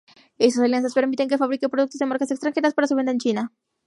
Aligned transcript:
Estas 0.39 0.63
alianzas 0.63 0.95
permiten 0.97 1.29
que 1.29 1.41
fabrique 1.43 1.69
productos 1.69 1.99
de 1.99 2.07
marcas 2.07 2.31
extranjeras 2.31 2.73
para 2.73 2.87
su 2.87 2.95
venta 2.95 3.11
en 3.11 3.19
China. 3.19 3.53